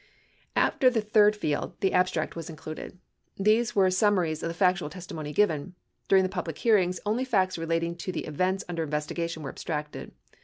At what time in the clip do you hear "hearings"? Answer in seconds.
6.57-6.99